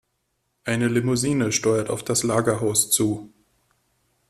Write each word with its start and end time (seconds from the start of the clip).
Eine 0.63 0.87
Limousine 0.87 1.51
steuert 1.51 1.91
auf 1.91 2.03
das 2.03 2.23
Lagerhaus 2.23 2.89
zu. 2.89 3.31